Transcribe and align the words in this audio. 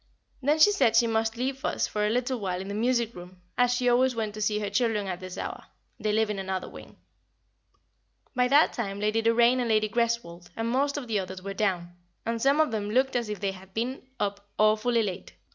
Then 0.41 0.57
she 0.57 0.71
said 0.71 0.95
she 0.95 1.05
must 1.05 1.37
leave 1.37 1.63
us 1.63 1.85
for 1.85 2.07
a 2.07 2.09
little 2.09 2.43
in 2.47 2.69
the 2.69 2.73
music 2.73 3.13
room, 3.13 3.39
as 3.55 3.71
she 3.71 3.87
always 3.87 4.15
went 4.15 4.33
to 4.33 4.41
see 4.41 4.57
her 4.57 4.69
children 4.71 5.05
at 5.05 5.19
this 5.19 5.37
hour 5.37 5.65
they 5.99 6.11
live 6.11 6.31
in 6.31 6.39
another 6.39 6.67
wing. 6.67 6.97
[Sidenote: 6.97 8.07
Gossip] 8.31 8.35
By 8.35 8.47
that 8.47 8.73
time 8.73 8.99
Lady 8.99 9.21
Doraine 9.21 9.59
and 9.59 9.69
Lady 9.69 9.87
Greswold, 9.89 10.49
and 10.57 10.71
most 10.71 10.97
of 10.97 11.07
the 11.07 11.19
others 11.19 11.43
were 11.43 11.53
down, 11.53 11.95
and 12.25 12.41
some 12.41 12.59
of 12.59 12.71
them 12.71 12.89
looked 12.89 13.15
as 13.15 13.29
if 13.29 13.39
they 13.41 13.51
had 13.51 13.75
been 13.75 14.01
up 14.19 14.49
awfully 14.57 15.03
late. 15.03 15.33